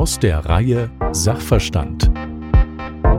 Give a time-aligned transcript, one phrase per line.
[0.00, 2.10] Aus der Reihe Sachverstand.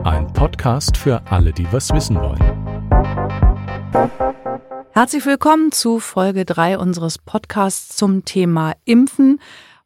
[0.02, 2.42] Ein Podcast für alle, die was wissen wollen.
[4.90, 9.38] Herzlich willkommen zu Folge 3 unseres Podcasts zum Thema Impfen.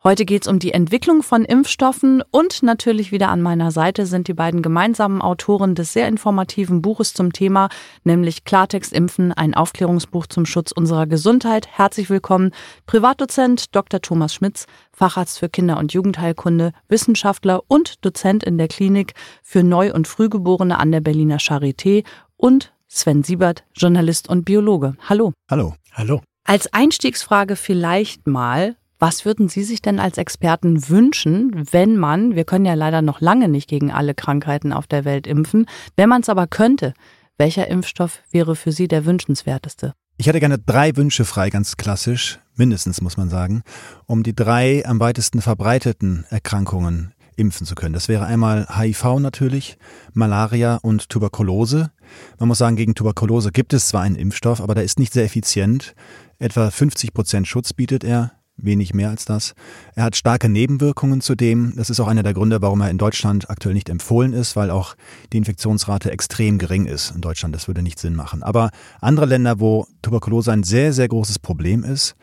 [0.06, 4.28] Heute geht es um die Entwicklung von Impfstoffen und natürlich wieder an meiner Seite sind
[4.28, 7.70] die beiden gemeinsamen Autoren des sehr informativen Buches zum Thema,
[8.04, 11.66] nämlich Klartext Impfen, ein Aufklärungsbuch zum Schutz unserer Gesundheit.
[11.72, 12.52] Herzlich willkommen,
[12.86, 14.00] Privatdozent Dr.
[14.00, 19.92] Thomas Schmitz, Facharzt für Kinder- und Jugendheilkunde, Wissenschaftler und Dozent in der Klinik für Neu-
[19.92, 22.04] und Frühgeborene an der Berliner Charité
[22.36, 24.94] und Sven Siebert, Journalist und Biologe.
[25.08, 25.32] Hallo.
[25.50, 25.74] Hallo.
[25.94, 26.20] Hallo.
[26.44, 32.44] Als Einstiegsfrage vielleicht mal, was würden Sie sich denn als Experten wünschen, wenn man, wir
[32.44, 36.22] können ja leider noch lange nicht gegen alle Krankheiten auf der Welt impfen, wenn man
[36.22, 36.94] es aber könnte,
[37.38, 39.92] welcher Impfstoff wäre für Sie der wünschenswerteste?
[40.16, 43.62] Ich hätte gerne drei Wünsche frei, ganz klassisch, mindestens muss man sagen,
[44.06, 47.92] um die drei am weitesten verbreiteten Erkrankungen impfen zu können.
[47.92, 49.76] Das wäre einmal HIV natürlich,
[50.14, 51.90] Malaria und Tuberkulose.
[52.38, 55.24] Man muss sagen, gegen Tuberkulose gibt es zwar einen Impfstoff, aber der ist nicht sehr
[55.24, 55.94] effizient.
[56.38, 59.54] Etwa 50 Prozent Schutz bietet er wenig mehr als das.
[59.94, 61.74] Er hat starke Nebenwirkungen zudem.
[61.76, 64.70] Das ist auch einer der Gründe, warum er in Deutschland aktuell nicht empfohlen ist, weil
[64.70, 64.94] auch
[65.32, 67.54] die Infektionsrate extrem gering ist in Deutschland.
[67.54, 68.42] Das würde nicht Sinn machen.
[68.42, 72.16] Aber andere Länder, wo Tuberkulose ein sehr, sehr großes Problem ist,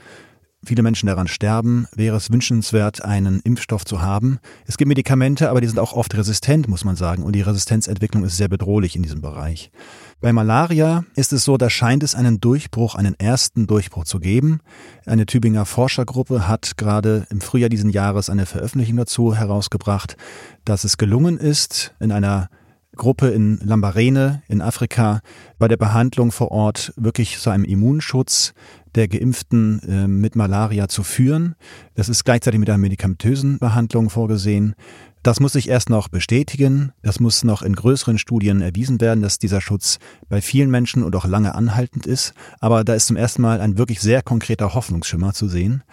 [0.66, 4.40] viele Menschen daran sterben, wäre es wünschenswert, einen Impfstoff zu haben.
[4.66, 7.23] Es gibt Medikamente, aber die sind auch oft resistent, muss man sagen.
[7.23, 9.72] Und die Resistenzentwicklung ist sehr bedrohlich in diesem Bereich.
[10.24, 14.62] Bei Malaria ist es so, da scheint es einen Durchbruch, einen ersten Durchbruch zu geben.
[15.06, 20.16] Eine Tübinger Forschergruppe hat gerade im Frühjahr diesen Jahres eine Veröffentlichung dazu herausgebracht,
[20.64, 22.48] dass es gelungen ist, in einer
[22.96, 25.20] Gruppe in Lambarene in Afrika
[25.60, 28.54] bei der Behandlung vor Ort wirklich zu einem Immunschutz
[28.96, 31.56] der Geimpften äh, mit Malaria zu führen.
[31.96, 34.76] Das ist gleichzeitig mit einer medikamentösen Behandlung vorgesehen.
[35.23, 36.91] Das muss sich erst noch bestätigen.
[37.01, 41.16] Das muss noch in größeren Studien erwiesen werden, dass dieser Schutz bei vielen Menschen und
[41.16, 42.34] auch lange anhaltend ist.
[42.59, 45.84] Aber da ist zum ersten Mal ein wirklich sehr konkreter Hoffnungsschimmer zu sehen.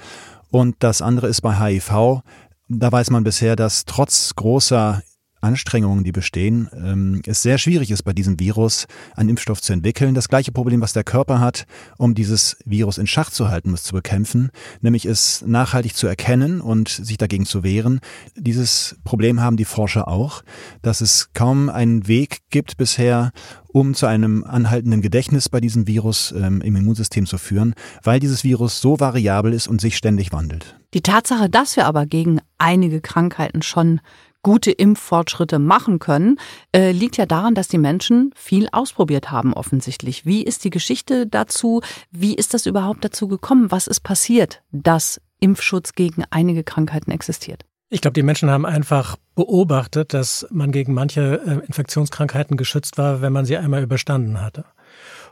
[0.51, 2.23] Und das andere ist bei HIV.
[2.69, 5.01] Da weiß man bisher, dass trotz großer
[5.41, 8.87] Anstrengungen, die bestehen, ähm, es sehr schwierig ist, bei diesem Virus
[9.17, 10.15] einen Impfstoff zu entwickeln.
[10.15, 13.83] Das gleiche Problem, was der Körper hat, um dieses Virus in Schach zu halten, es
[13.83, 18.01] zu bekämpfen, nämlich es nachhaltig zu erkennen und sich dagegen zu wehren.
[18.37, 20.43] Dieses Problem haben die Forscher auch,
[20.83, 23.33] dass es kaum einen Weg gibt bisher,
[23.73, 28.45] um zu einem anhaltenden Gedächtnis bei diesem Virus ähm, im Immunsystem zu führen, weil dieses
[28.45, 30.77] Virus so variabel ist und sich ständig wandelt.
[30.93, 34.01] Die Tatsache, dass wir aber gegen einige Krankheiten schon
[34.43, 36.39] gute Impffortschritte machen können,
[36.73, 40.27] äh, liegt ja daran, dass die Menschen viel ausprobiert haben offensichtlich.
[40.27, 41.83] Wie ist die Geschichte dazu?
[42.11, 43.71] Wie ist das überhaupt dazu gekommen?
[43.71, 47.65] Was ist passiert, dass Impfschutz gegen einige Krankheiten existiert?
[47.93, 53.21] Ich glaube, die Menschen haben einfach beobachtet, dass man gegen manche äh, Infektionskrankheiten geschützt war,
[53.21, 54.65] wenn man sie einmal überstanden hatte.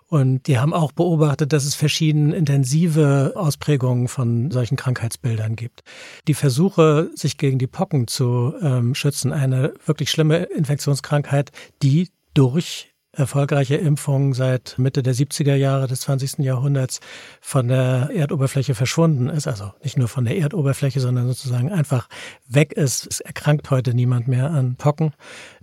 [0.08, 5.82] Und die haben auch beobachtet, dass es verschiedene intensive Ausprägungen von solchen Krankheitsbildern gibt.
[6.26, 11.52] Die Versuche, sich gegen die Pocken zu ähm, schützen, eine wirklich schlimme Infektionskrankheit,
[11.82, 16.38] die durch erfolgreiche Impfung seit Mitte der 70er Jahre des 20.
[16.38, 17.00] Jahrhunderts
[17.40, 19.48] von der Erdoberfläche verschwunden ist.
[19.48, 22.08] Also nicht nur von der Erdoberfläche, sondern sozusagen einfach
[22.48, 23.06] weg ist.
[23.06, 25.12] Es erkrankt heute niemand mehr an Pocken.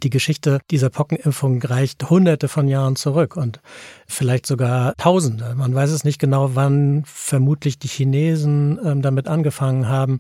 [0.04, 3.62] Die Geschichte dieser Pockenimpfung reicht hunderte von Jahren zurück und
[4.08, 5.56] vielleicht sogar Tausende.
[5.56, 10.20] Man weiß es nicht genau, wann vermutlich die Chinesen ähm, damit angefangen haben.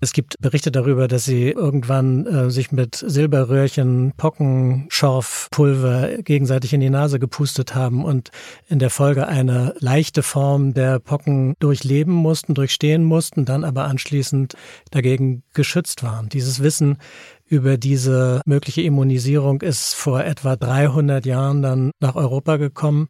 [0.00, 6.90] Es gibt Berichte darüber, dass sie irgendwann äh, sich mit Silberröhrchen, Pockenschorfpulver gegenseitig in die
[6.90, 8.30] Nase gepustet haben und
[8.68, 14.54] in der Folge eine leichte Form der Pocken durchleben mussten, durchstehen mussten, dann aber anschließend
[14.90, 16.28] dagegen geschützt waren.
[16.28, 16.98] Dieses Wissen
[17.46, 23.08] über diese mögliche Immunisierung ist vor etwa 300 Jahren dann nach Europa gekommen.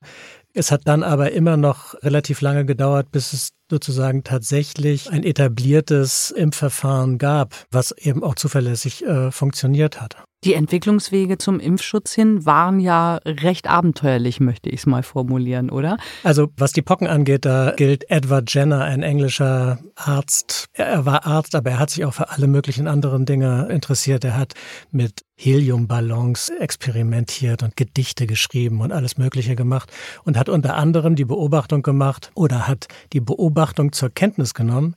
[0.53, 6.31] Es hat dann aber immer noch relativ lange gedauert, bis es sozusagen tatsächlich ein etabliertes
[6.31, 10.17] Impfverfahren gab, was eben auch zuverlässig äh, funktioniert hat.
[10.45, 15.97] Die Entwicklungswege zum Impfschutz hin waren ja recht abenteuerlich, möchte ich es mal formulieren, oder?
[16.23, 20.67] Also was die Pocken angeht, da gilt Edward Jenner, ein englischer Arzt.
[20.75, 24.23] Er war Arzt, aber er hat sich auch für alle möglichen anderen Dinge interessiert.
[24.25, 24.53] Er hat
[24.91, 29.91] mit Heliumballons experimentiert und Gedichte geschrieben und alles Mögliche gemacht
[30.25, 34.95] und hat unter anderem die Beobachtung gemacht oder hat die Beobachtung zur Kenntnis genommen,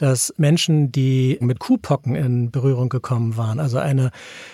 [0.00, 4.10] dass Menschen, die mit Kuhpocken in Berührung gekommen waren, also eine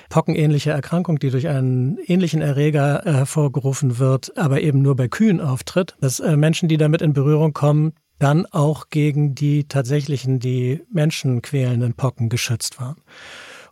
[0.09, 5.41] pockenähnliche Erkrankung, die durch einen ähnlichen Erreger äh, hervorgerufen wird, aber eben nur bei Kühen
[5.41, 10.83] auftritt, dass äh, Menschen, die damit in Berührung kommen, dann auch gegen die tatsächlichen, die
[10.91, 12.97] Menschen quälenden Pocken geschützt waren.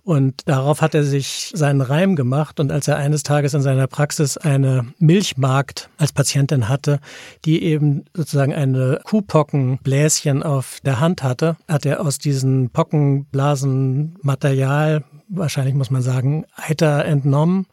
[0.04, 2.60] Und darauf hat er sich seinen Reim gemacht.
[2.60, 7.00] Und als er eines Tages in seiner Praxis eine Milchmagd als Patientin hatte,
[7.46, 15.04] die eben sozusagen eine Kuhpockenbläschen auf der Hand hatte, hat er aus diesen Pockenblasen Material,
[15.28, 17.66] wahrscheinlich muss man sagen, Eiter entnommen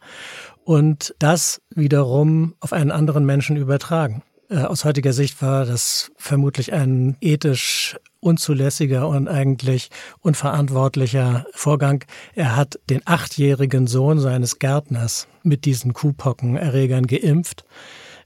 [0.64, 4.22] und das wiederum auf einen anderen Menschen übertragen.
[4.52, 9.88] Äh, aus heutiger Sicht war das vermutlich ein ethisch unzulässiger und eigentlich
[10.20, 12.04] unverantwortlicher Vorgang.
[12.34, 17.64] Er hat den achtjährigen Sohn seines Gärtners mit diesen Kuhpockenerregern geimpft.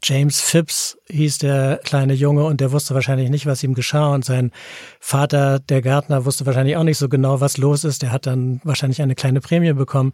[0.02, 4.14] James Phipps hieß der kleine Junge und der wusste wahrscheinlich nicht, was ihm geschah.
[4.14, 4.52] Und sein
[5.00, 8.02] Vater, der Gärtner, wusste wahrscheinlich auch nicht so genau, was los ist.
[8.02, 10.12] Der hat dann wahrscheinlich eine kleine Prämie bekommen.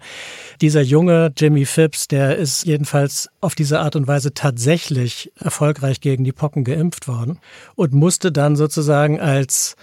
[0.60, 6.24] Dieser Junge, Jimmy Phipps, der ist jedenfalls auf diese Art und Weise tatsächlich erfolgreich gegen
[6.24, 7.38] die Pocken geimpft worden
[7.74, 9.76] und musste dann sozusagen als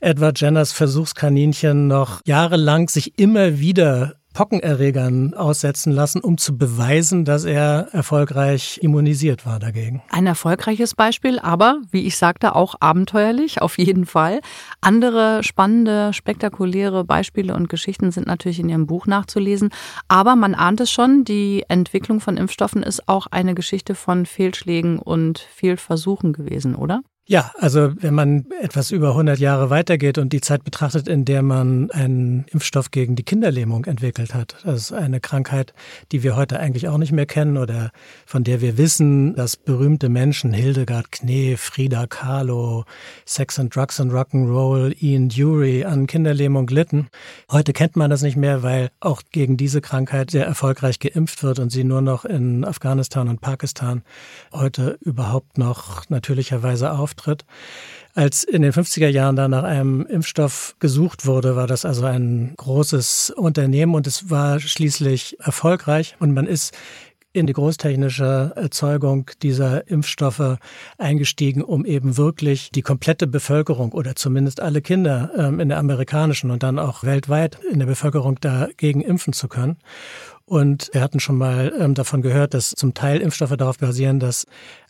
[0.00, 7.44] Edward Jenners Versuchskaninchen noch jahrelang sich immer wieder Pockenerregern aussetzen lassen, um zu beweisen, dass
[7.44, 10.00] er erfolgreich immunisiert war dagegen.
[10.10, 14.38] Ein erfolgreiches Beispiel, aber wie ich sagte, auch abenteuerlich, auf jeden Fall.
[14.80, 19.70] Andere spannende, spektakuläre Beispiele und Geschichten sind natürlich in Ihrem Buch nachzulesen.
[20.06, 25.00] Aber man ahnt es schon, die Entwicklung von Impfstoffen ist auch eine Geschichte von Fehlschlägen
[25.00, 27.00] und Fehlversuchen gewesen, oder?
[27.30, 31.42] Ja, also wenn man etwas über 100 Jahre weitergeht und die Zeit betrachtet, in der
[31.42, 35.74] man einen Impfstoff gegen die Kinderlähmung entwickelt hat, das ist eine Krankheit,
[36.10, 37.92] die wir heute eigentlich auch nicht mehr kennen oder
[38.24, 42.86] von der wir wissen, dass berühmte Menschen, Hildegard Knee, Frida Kahlo,
[43.26, 47.08] Sex and Drugs and Rock'n'Roll, Ian Dury an Kinderlähmung litten.
[47.52, 51.58] Heute kennt man das nicht mehr, weil auch gegen diese Krankheit sehr erfolgreich geimpft wird
[51.58, 54.00] und sie nur noch in Afghanistan und Pakistan
[54.50, 57.44] heute überhaupt noch natürlicherweise auf auftritt.
[58.14, 62.54] Als in den 50er Jahren da nach einem Impfstoff gesucht wurde, war das also ein
[62.56, 66.76] großes Unternehmen und es war schließlich erfolgreich und man ist
[67.32, 70.56] in die großtechnische Erzeugung dieser Impfstoffe
[70.96, 76.50] eingestiegen, um eben wirklich die komplette Bevölkerung oder zumindest alle Kinder ähm, in der amerikanischen
[76.50, 79.76] und dann auch weltweit in der Bevölkerung dagegen impfen zu können.
[80.46, 84.46] Und wir hatten schon mal ähm, davon gehört, dass zum Teil Impfstoffe darauf basieren, dass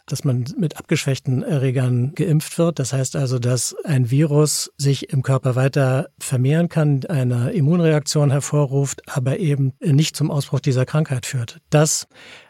[0.09, 2.79] dass man mit abgeschwächten Erregern geimpft wird.
[2.79, 9.03] Das heißt also, dass ein Virus sich im Körper weiter vermehren kann, eine Immunreaktion hervorruft,
[9.09, 11.61] aber eben nicht zum Ausbruch dieser Krankheit führt.
[11.71, 12.09] Das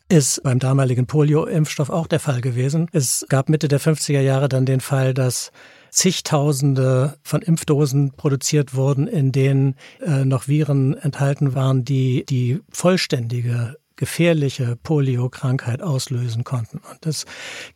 [0.09, 2.89] ist beim damaligen Polio-Impfstoff auch der Fall gewesen.
[2.93, 5.53] Es gab Mitte der 50er Jahre dann den Fall, dass
[5.91, 13.77] zigtausende von Impfdosen produziert wurden, in denen äh, noch Viren enthalten waren, die die vollständige
[13.99, 16.79] gefährliche Polio-Krankheit auslösen konnten.
[16.79, 17.27] Und es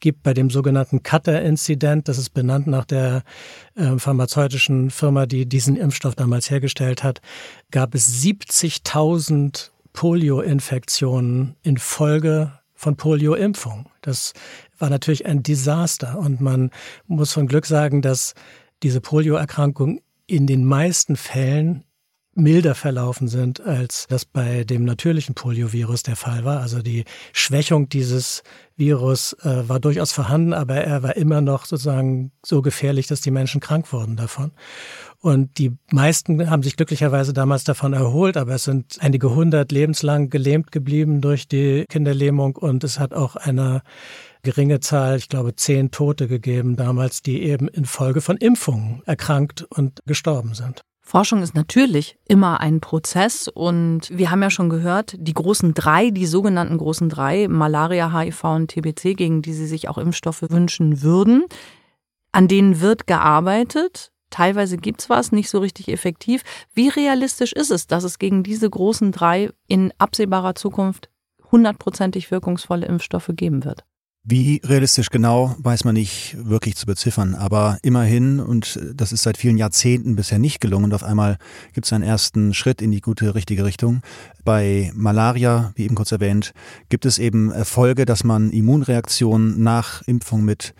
[0.00, 3.24] gibt bei dem sogenannten Cutter-Inzident, das ist benannt nach der
[3.74, 7.20] äh, pharmazeutischen Firma, die diesen Impfstoff damals hergestellt hat,
[7.70, 13.90] gab es 70.000 Polio-Infektionen in Folge von Polio-Impfung.
[14.00, 14.32] Das
[14.78, 16.70] war natürlich ein Desaster und man
[17.06, 18.34] muss von Glück sagen, dass
[18.82, 21.84] diese Polio-Erkrankung in den meisten Fällen
[22.34, 26.60] milder verlaufen sind, als das bei dem natürlichen Poliovirus der Fall war.
[26.60, 28.42] Also die Schwächung dieses
[28.76, 33.30] Virus äh, war durchaus vorhanden, aber er war immer noch sozusagen so gefährlich, dass die
[33.30, 34.52] Menschen krank wurden davon.
[35.20, 40.30] Und die meisten haben sich glücklicherweise damals davon erholt, aber es sind einige hundert lebenslang
[40.30, 43.82] gelähmt geblieben durch die Kinderlähmung und es hat auch eine
[44.42, 50.00] geringe Zahl, ich glaube zehn Tote gegeben damals, die eben infolge von Impfungen erkrankt und
[50.06, 50.82] gestorben sind.
[51.04, 56.10] Forschung ist natürlich immer ein Prozess und wir haben ja schon gehört, die großen drei,
[56.10, 61.02] die sogenannten großen drei, Malaria, HIV und TBC, gegen die Sie sich auch Impfstoffe wünschen
[61.02, 61.44] würden,
[62.30, 64.12] an denen wird gearbeitet.
[64.30, 66.44] Teilweise gibt's was, nicht so richtig effektiv.
[66.72, 71.10] Wie realistisch ist es, dass es gegen diese großen drei in absehbarer Zukunft
[71.50, 73.84] hundertprozentig wirkungsvolle Impfstoffe geben wird?
[74.24, 79.36] Wie realistisch genau, weiß man nicht wirklich zu beziffern, aber immerhin, und das ist seit
[79.36, 81.38] vielen Jahrzehnten bisher nicht gelungen, und auf einmal
[81.72, 84.00] gibt es einen ersten Schritt in die gute, richtige Richtung.
[84.44, 86.52] Bei Malaria, wie eben kurz erwähnt,
[86.88, 90.72] gibt es eben Erfolge, dass man Immunreaktionen nach Impfung mit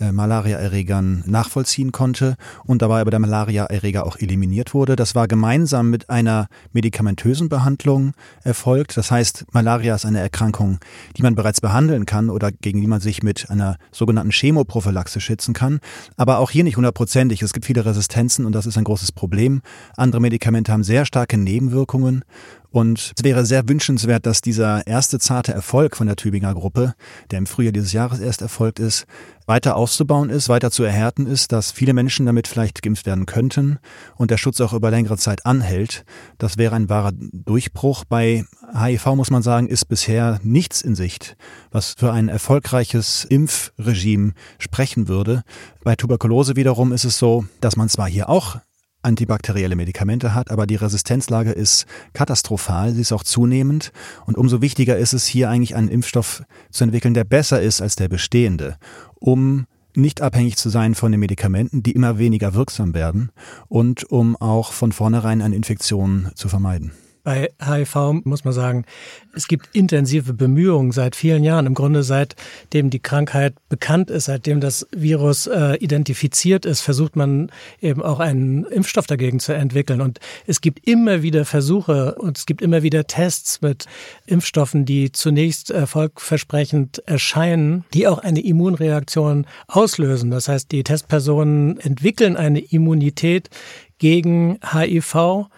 [0.00, 4.96] äh, Malariaerregern nachvollziehen konnte und dabei aber der Malariaerreger auch eliminiert wurde.
[4.96, 8.12] Das war gemeinsam mit einer medikamentösen Behandlung
[8.44, 8.96] erfolgt.
[8.96, 10.78] Das heißt, Malaria ist eine Erkrankung,
[11.16, 15.54] die man bereits behandeln kann oder gegen die man sich mit einer sogenannten Chemoprophylaxe schützen
[15.54, 15.80] kann.
[16.16, 17.42] Aber auch hier nicht hundertprozentig.
[17.42, 19.62] Es gibt viele Resistenzen und das ist ein großes Problem.
[19.96, 22.24] Andere Medikamente haben sehr starke Nebenwirkungen
[22.70, 26.94] Und es wäre sehr wünschenswert, dass dieser erste zarte Erfolg von der Tübinger Gruppe,
[27.30, 29.06] der im Frühjahr dieses Jahres erst erfolgt ist,
[29.46, 33.78] weiter auszubauen ist, weiter zu erhärten ist, dass viele Menschen damit vielleicht geimpft werden könnten
[34.16, 36.04] und der Schutz auch über längere Zeit anhält.
[36.36, 38.04] Das wäre ein wahrer Durchbruch.
[38.04, 38.44] Bei
[38.78, 41.36] HIV muss man sagen, ist bisher nichts in Sicht,
[41.70, 45.42] was für ein erfolgreiches Impfregime sprechen würde.
[45.82, 48.58] Bei Tuberkulose wiederum ist es so, dass man zwar hier auch
[49.02, 53.92] antibakterielle Medikamente hat, aber die Resistenzlage ist katastrophal, sie ist auch zunehmend
[54.26, 57.96] und umso wichtiger ist es hier eigentlich einen Impfstoff zu entwickeln, der besser ist als
[57.96, 58.76] der bestehende,
[59.14, 63.30] um nicht abhängig zu sein von den Medikamenten, die immer weniger wirksam werden
[63.68, 66.92] und um auch von vornherein eine Infektion zu vermeiden.
[67.28, 68.86] Bei HIV muss man sagen,
[69.34, 74.60] es gibt intensive Bemühungen seit vielen Jahren, im Grunde seitdem die Krankheit bekannt ist, seitdem
[74.60, 80.00] das Virus äh, identifiziert ist, versucht man eben auch einen Impfstoff dagegen zu entwickeln.
[80.00, 83.84] Und es gibt immer wieder Versuche und es gibt immer wieder Tests mit
[84.24, 90.30] Impfstoffen, die zunächst erfolgversprechend erscheinen, die auch eine Immunreaktion auslösen.
[90.30, 93.50] Das heißt, die Testpersonen entwickeln eine Immunität
[93.98, 95.50] gegen HIV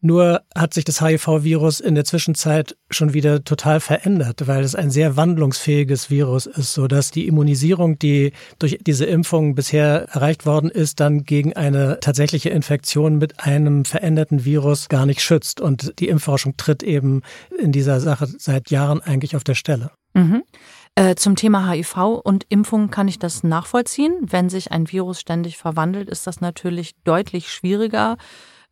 [0.00, 4.90] nur hat sich das HIV-Virus in der Zwischenzeit schon wieder total verändert, weil es ein
[4.90, 10.70] sehr wandlungsfähiges Virus ist, so dass die Immunisierung, die durch diese Impfung bisher erreicht worden
[10.70, 15.60] ist, dann gegen eine tatsächliche Infektion mit einem veränderten Virus gar nicht schützt.
[15.60, 17.22] Und die Impfforschung tritt eben
[17.58, 19.90] in dieser Sache seit Jahren eigentlich auf der Stelle.
[20.14, 20.42] Mhm.
[20.94, 24.14] Äh, zum Thema HIV und Impfung kann ich das nachvollziehen.
[24.22, 28.16] Wenn sich ein Virus ständig verwandelt, ist das natürlich deutlich schwieriger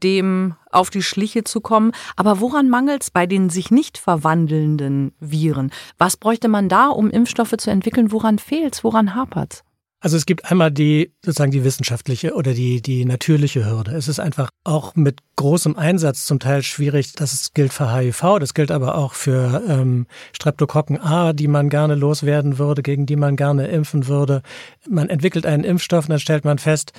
[0.03, 1.93] dem auf die Schliche zu kommen.
[2.17, 5.71] Aber woran mangelt es bei den sich nicht verwandelnden Viren?
[5.99, 8.13] Was bräuchte man da, um Impfstoffe zu entwickeln?
[8.13, 8.85] Woran fehlt es?
[8.85, 9.65] Woran hapert es?
[10.05, 13.93] Also es gibt einmal die sozusagen die wissenschaftliche oder die die natürliche Hürde.
[13.93, 17.15] Es ist einfach auch mit großem Einsatz zum Teil schwierig.
[17.15, 21.95] Das gilt für HIV, das gilt aber auch für ähm, Streptokokken A, die man gerne
[21.95, 24.43] loswerden würde, gegen die man gerne impfen würde.
[24.87, 26.93] Man entwickelt einen Impfstoff und dann stellt man fest,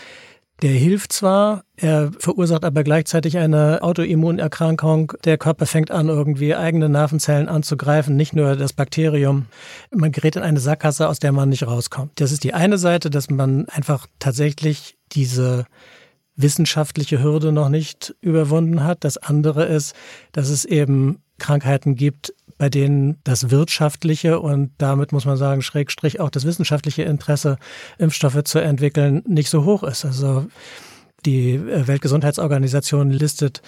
[0.62, 5.14] der hilft zwar, er verursacht aber gleichzeitig eine Autoimmunerkrankung.
[5.26, 9.48] Der Körper fängt an, irgendwie eigene Nervenzellen anzugreifen, nicht nur das Bakterium.
[9.92, 12.20] Man gerät in eine Sackgasse, aus der man nicht rauskommt.
[12.22, 15.66] Das ist die eine Seite, dass man einfach tatsächlich diese
[16.38, 19.04] wissenschaftliche Hürde noch nicht überwunden hat.
[19.04, 19.96] Das andere ist,
[20.32, 26.20] dass es eben Krankheiten gibt, bei denen das wirtschaftliche und damit muss man sagen, Schrägstrich
[26.20, 27.58] auch das wissenschaftliche Interesse,
[27.98, 30.06] Impfstoffe zu entwickeln, nicht so hoch ist.
[30.06, 30.48] Also
[31.26, 33.62] die äh, Weltgesundheitsorganisation listet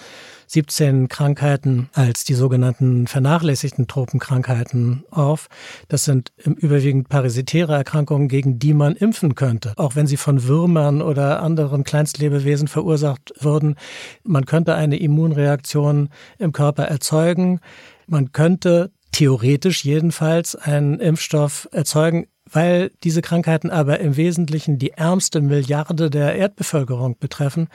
[0.48, 5.48] 17 Krankheiten als die sogenannten vernachlässigten Tropenkrankheiten auf.
[5.88, 9.74] Das sind im überwiegend parasitäre Erkrankungen, gegen die man impfen könnte.
[9.76, 13.76] Auch wenn sie von Würmern oder anderen Kleinstlebewesen verursacht würden.
[14.24, 17.60] Man könnte eine Immunreaktion im Körper erzeugen.
[18.06, 25.40] Man könnte theoretisch jedenfalls einen Impfstoff erzeugen, weil diese Krankheiten aber im Wesentlichen die ärmste
[25.40, 27.68] Milliarde der Erdbevölkerung betreffen,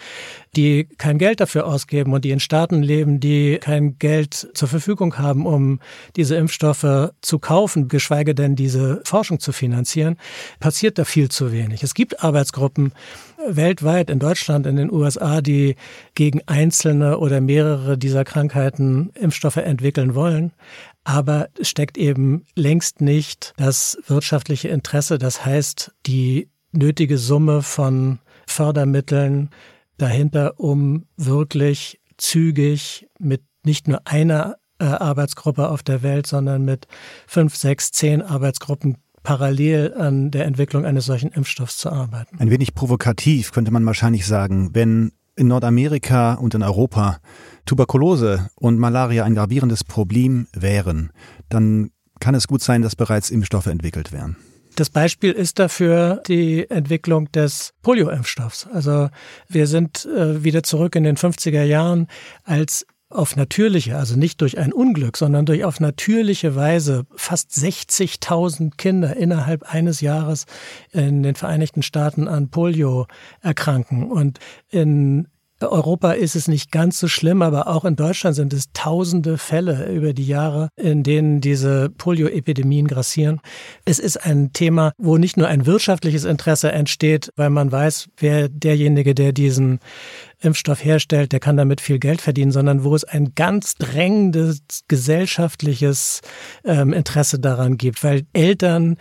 [0.56, 5.18] die kein Geld dafür ausgeben und die in Staaten leben, die kein Geld zur Verfügung
[5.18, 5.80] haben, um
[6.16, 10.18] diese Impfstoffe zu kaufen, geschweige denn diese Forschung zu finanzieren,
[10.60, 11.84] passiert da viel zu wenig.
[11.84, 12.94] Es gibt Arbeitsgruppen
[13.48, 15.76] weltweit, in Deutschland, in den USA, die
[16.16, 20.52] gegen einzelne oder mehrere dieser Krankheiten Impfstoffe entwickeln wollen.
[21.04, 28.20] Aber es steckt eben längst nicht das wirtschaftliche Interesse, das heißt die nötige Summe von
[28.48, 29.50] Fördermitteln
[29.98, 36.88] dahinter, um wirklich zügig mit nicht nur einer äh, Arbeitsgruppe auf der Welt, sondern mit
[37.28, 42.38] fünf, sechs, zehn Arbeitsgruppen parallel an der Entwicklung eines solchen Impfstoffs zu arbeiten.
[42.40, 47.18] Ein wenig provokativ könnte man wahrscheinlich sagen, wenn in Nordamerika und in Europa
[47.66, 51.12] Tuberkulose und Malaria ein gravierendes Problem wären,
[51.50, 54.38] dann kann es gut sein, dass bereits Impfstoffe entwickelt werden.
[54.76, 58.68] Das Beispiel ist dafür die Entwicklung des Polio-Impfstoffs.
[58.72, 59.10] Also
[59.48, 62.08] wir sind äh, wieder zurück in den 50er Jahren,
[62.44, 68.72] als auf natürliche, also nicht durch ein Unglück, sondern durch auf natürliche Weise fast 60.000
[68.78, 70.46] Kinder innerhalb eines Jahres
[70.92, 73.08] in den Vereinigten Staaten an Polio
[73.42, 74.12] erkranken.
[74.12, 74.40] Und
[74.70, 75.28] in
[75.72, 79.92] Europa ist es nicht ganz so schlimm, aber auch in Deutschland sind es tausende Fälle
[79.92, 83.40] über die Jahre, in denen diese Polioepidemien grassieren.
[83.86, 88.50] Es ist ein Thema, wo nicht nur ein wirtschaftliches Interesse entsteht, weil man weiß, wer
[88.50, 89.80] derjenige, der diesen
[90.44, 96.22] Impfstoff herstellt, der kann damit viel Geld verdienen, sondern wo es ein ganz drängendes gesellschaftliches
[96.66, 98.98] ähm, Interesse daran gibt, weil Eltern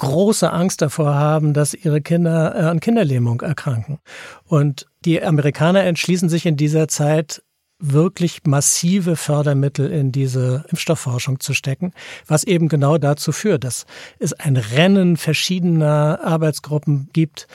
[0.00, 4.00] große Angst davor haben, dass ihre Kinder äh, an Kinderlähmung erkranken.
[4.44, 7.42] Und die Amerikaner entschließen sich in dieser Zeit,
[7.80, 11.92] wirklich massive Fördermittel in diese Impfstoffforschung zu stecken,
[12.26, 13.86] was eben genau dazu führt, dass
[14.18, 17.46] es ein Rennen verschiedener Arbeitsgruppen gibt,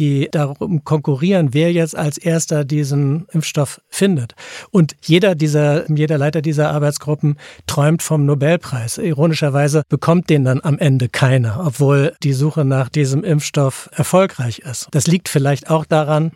[0.00, 4.34] die darum konkurrieren, wer jetzt als erster diesen Impfstoff findet.
[4.70, 8.98] Und jeder dieser, jeder Leiter dieser Arbeitsgruppen träumt vom Nobelpreis.
[8.98, 14.88] Ironischerweise bekommt den dann am Ende keiner, obwohl die Suche nach diesem Impfstoff erfolgreich ist.
[14.90, 16.32] Das liegt vielleicht auch daran,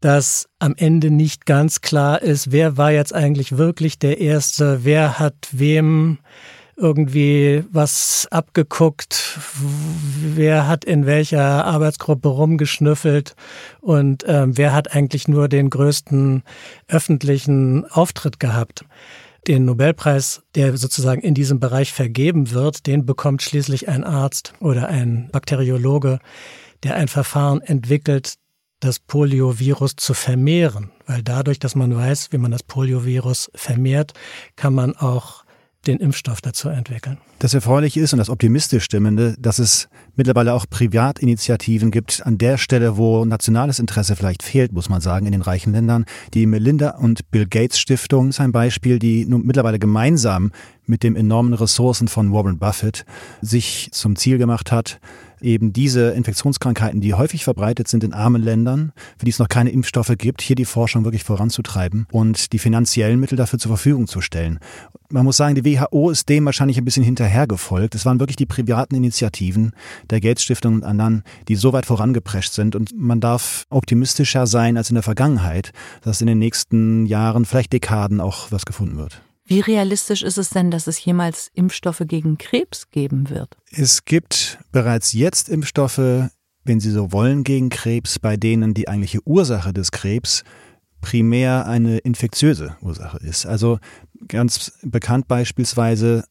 [0.00, 5.18] dass am Ende nicht ganz klar ist, wer war jetzt eigentlich wirklich der Erste, wer
[5.18, 6.18] hat wem
[6.76, 9.38] irgendwie was abgeguckt,
[10.20, 13.34] wer hat in welcher Arbeitsgruppe rumgeschnüffelt
[13.80, 16.42] und ähm, wer hat eigentlich nur den größten
[16.88, 18.84] öffentlichen Auftritt gehabt.
[19.48, 24.88] Den Nobelpreis, der sozusagen in diesem Bereich vergeben wird, den bekommt schließlich ein Arzt oder
[24.88, 26.18] ein Bakteriologe,
[26.82, 28.34] der ein Verfahren entwickelt,
[28.80, 34.12] das Poliovirus zu vermehren, weil dadurch, dass man weiß, wie man das Poliovirus vermehrt,
[34.56, 35.45] kann man auch
[35.86, 37.18] den Impfstoff dazu entwickeln.
[37.38, 42.56] Das Erfreuliche ist und das optimistisch Stimmende, dass es mittlerweile auch Privatinitiativen gibt, an der
[42.56, 46.06] Stelle, wo nationales Interesse vielleicht fehlt, muss man sagen, in den reichen Ländern.
[46.34, 50.50] Die Melinda und Bill Gates Stiftung ist ein Beispiel, die nun mittlerweile gemeinsam
[50.86, 53.04] mit den enormen Ressourcen von Warren Buffett
[53.40, 55.00] sich zum Ziel gemacht hat,
[55.40, 59.70] eben diese Infektionskrankheiten, die häufig verbreitet sind in armen Ländern, für die es noch keine
[59.70, 64.20] Impfstoffe gibt, hier die Forschung wirklich voranzutreiben und die finanziellen Mittel dafür zur Verfügung zu
[64.20, 64.58] stellen.
[65.10, 67.94] Man muss sagen, die WHO ist dem wahrscheinlich ein bisschen hinterhergefolgt.
[67.94, 69.72] Es waren wirklich die privaten Initiativen
[70.10, 72.74] der Gates Stiftung und anderen, die so weit vorangeprescht sind.
[72.74, 77.72] Und man darf optimistischer sein als in der Vergangenheit, dass in den nächsten Jahren, vielleicht
[77.72, 79.22] Dekaden auch was gefunden wird.
[79.48, 83.56] Wie realistisch ist es denn, dass es jemals Impfstoffe gegen Krebs geben wird?
[83.70, 86.30] Es gibt bereits jetzt Impfstoffe,
[86.64, 90.42] wenn Sie so wollen, gegen Krebs, bei denen die eigentliche Ursache des Krebs
[91.00, 93.46] primär eine infektiöse Ursache ist.
[93.46, 93.78] Also
[94.26, 96.24] ganz bekannt beispielsweise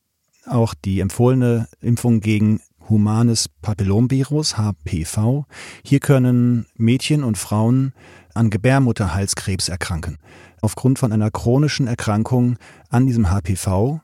[0.45, 5.45] auch die empfohlene Impfung gegen humanes Papillomvirus, HPV.
[5.85, 7.93] Hier können Mädchen und Frauen
[8.33, 10.17] an Gebärmutterhalskrebs erkranken
[10.65, 12.57] aufgrund von einer chronischen Erkrankung
[12.89, 14.01] an diesem HPV.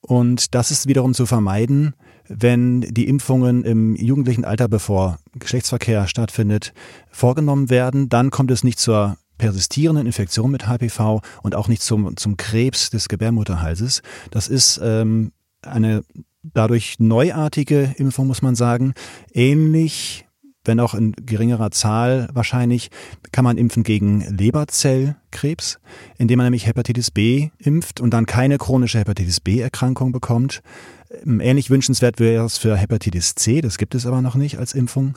[0.00, 1.94] Und das ist wiederum zu vermeiden,
[2.28, 6.72] wenn die Impfungen im jugendlichen Alter, bevor Geschlechtsverkehr stattfindet,
[7.10, 8.08] vorgenommen werden.
[8.08, 12.90] Dann kommt es nicht zur persistierenden Infektion mit HPV und auch nicht zum, zum Krebs
[12.90, 14.02] des Gebärmutterhalses.
[14.30, 16.02] Das ist ähm, eine
[16.42, 18.94] dadurch neuartige Impfung, muss man sagen.
[19.32, 20.23] Ähnlich
[20.64, 22.90] wenn auch in geringerer Zahl wahrscheinlich,
[23.32, 25.78] kann man impfen gegen Leberzellkrebs,
[26.18, 30.62] indem man nämlich Hepatitis B impft und dann keine chronische Hepatitis B-Erkrankung bekommt.
[31.24, 34.74] Ähm, ähnlich wünschenswert wäre es für Hepatitis C, das gibt es aber noch nicht als
[34.74, 35.16] Impfung,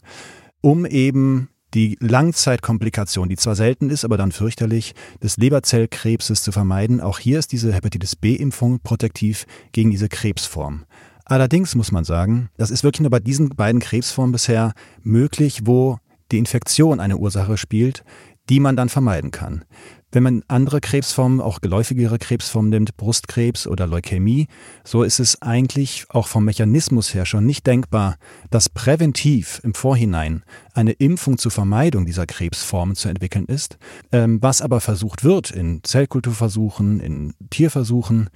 [0.62, 7.02] um eben die Langzeitkomplikation, die zwar selten ist, aber dann fürchterlich, des Leberzellkrebses zu vermeiden.
[7.02, 10.86] Auch hier ist diese Hepatitis B-Impfung protektiv gegen diese Krebsform.
[11.30, 15.98] Allerdings muss man sagen, das ist wirklich nur bei diesen beiden Krebsformen bisher möglich, wo
[16.32, 18.06] die Infektion eine Ursache spielt,
[18.50, 19.66] die man dann vermeiden kann.
[20.10, 24.48] Wenn man andere Krebsformen, auch geläufigere Krebsformen nimmt, Brustkrebs oder Leukämie,
[24.86, 28.16] so ist es eigentlich auch vom Mechanismus her schon nicht denkbar,
[28.50, 33.78] dass präventiv im Vorhinein eine Impfung zur Vermeidung dieser Krebsformen zu entwickeln ist,
[34.14, 38.30] ähm, was aber versucht wird in Zellkulturversuchen, in Tierversuchen,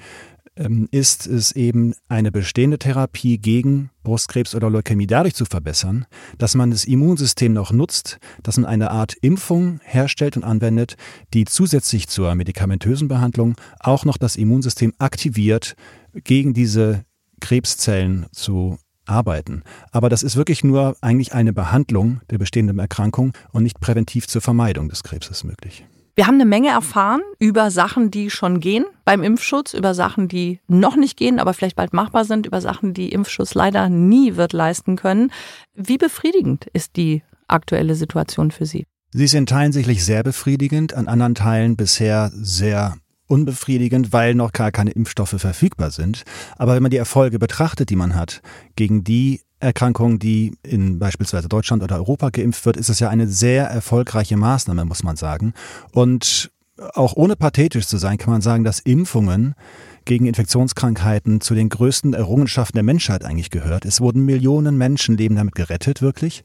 [0.92, 6.06] ist es eben eine bestehende Therapie gegen Brustkrebs oder Leukämie dadurch zu verbessern,
[6.38, 10.96] dass man das Immunsystem noch nutzt, dass man eine Art Impfung herstellt und anwendet,
[11.34, 15.76] die zusätzlich zur medikamentösen Behandlung auch noch das Immunsystem aktiviert,
[16.14, 17.06] gegen diese
[17.40, 19.64] Krebszellen zu arbeiten.
[19.92, 24.42] Aber das ist wirklich nur eigentlich eine Behandlung der bestehenden Erkrankung und nicht präventiv zur
[24.42, 25.86] Vermeidung des Krebses möglich.
[26.22, 30.60] Wir haben eine Menge erfahren über Sachen, die schon gehen beim Impfschutz, über Sachen, die
[30.68, 34.54] noch nicht gehen, aber vielleicht bald machbar sind, über Sachen, die Impfschutz leider nie wird
[34.54, 35.32] leisten können.
[35.74, 38.86] Wie befriedigend ist die aktuelle Situation für Sie?
[39.10, 44.52] Sie ist in Teilen sicherlich sehr befriedigend, an anderen Teilen bisher sehr unbefriedigend, weil noch
[44.52, 46.22] gar keine Impfstoffe verfügbar sind.
[46.56, 48.44] Aber wenn man die Erfolge betrachtet, die man hat,
[48.76, 53.28] gegen die Erkrankung, die in beispielsweise Deutschland oder Europa geimpft wird, ist es ja eine
[53.28, 55.54] sehr erfolgreiche Maßnahme, muss man sagen.
[55.92, 56.52] Und
[56.94, 59.56] auch ohne pathetisch zu sein, kann man sagen, dass Impfungen
[60.06, 63.86] gegen Infektionskrankheiten zu den größten Errungenschaften der Menschheit eigentlich gehört.
[63.86, 66.44] Es wurden Millionen Menschenleben damit gerettet, wirklich.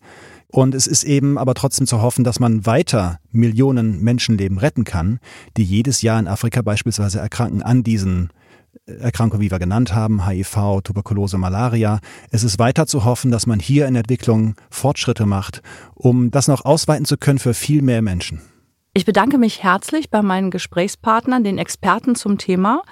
[0.48, 5.18] Und es ist eben aber trotzdem zu hoffen, dass man weiter Millionen Menschenleben retten kann,
[5.56, 8.30] die jedes Jahr in Afrika beispielsweise erkranken an diesen
[8.86, 12.00] Erkrankungen, wie wir genannt haben, HIV, Tuberkulose, Malaria.
[12.30, 15.62] Es ist weiter zu hoffen, dass man hier in der Entwicklung Fortschritte macht,
[15.94, 18.40] um das noch ausweiten zu können für viel mehr Menschen.
[18.94, 22.82] Ich bedanke mich herzlich bei meinen Gesprächspartnern, den Experten zum Thema,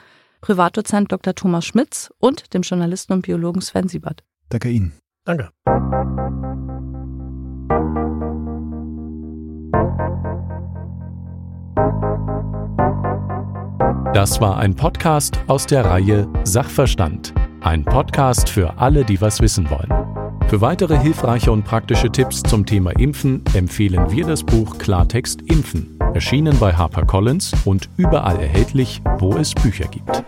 [0.41, 1.35] Privatdozent Dr.
[1.35, 4.23] Thomas Schmitz und dem Journalisten und Biologen Sven Siebert.
[4.51, 4.93] Danke Ihnen.
[5.25, 5.51] Danke.
[14.15, 17.35] Das war ein Podcast aus der Reihe Sachverstand.
[17.63, 19.91] Ein Podcast für alle, die was wissen wollen.
[20.47, 25.99] Für weitere hilfreiche und praktische Tipps zum Thema Impfen empfehlen wir das Buch Klartext Impfen,
[26.15, 30.23] erschienen bei HarperCollins und überall erhältlich, wo es Bücher gibt.